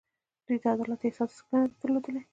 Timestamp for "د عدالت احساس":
0.61-1.31